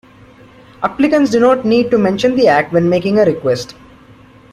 Applicants 0.81 1.29
do 1.29 1.39
not 1.39 1.63
need 1.63 1.91
to 1.91 1.97
mention 1.99 2.35
the 2.35 2.47
act 2.47 2.73
when 2.73 2.89
making 2.89 3.19
a 3.19 3.23
request. 3.23 3.75